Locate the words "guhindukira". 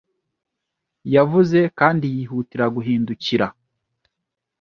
2.75-3.47